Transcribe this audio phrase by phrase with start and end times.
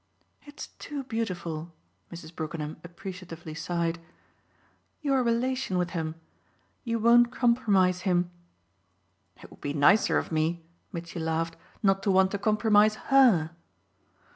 [0.47, 1.71] "It's too beautiful,"
[2.11, 2.35] Mrs.
[2.35, 3.99] Brookenham appreciatively sighed,
[5.03, 6.15] "your relation with him!
[6.83, 8.31] You won't compromise him."
[9.43, 13.51] "It would be nicer of me," Mitchy laughed, "not to want to compromise HER!"